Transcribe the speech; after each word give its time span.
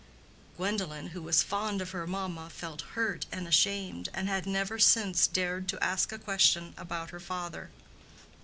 Gwendolen, 0.57 1.09
who 1.09 1.21
was 1.21 1.43
fond 1.43 1.79
of 1.79 1.91
her 1.91 2.07
mamma, 2.07 2.49
felt 2.49 2.81
hurt 2.97 3.27
and 3.31 3.47
ashamed, 3.47 4.09
and 4.15 4.27
had 4.27 4.47
never 4.47 4.79
since 4.79 5.27
dared 5.27 5.67
to 5.69 5.83
ask 5.83 6.11
a 6.11 6.17
question 6.17 6.73
about 6.75 7.11
her 7.11 7.19
father. 7.19 7.69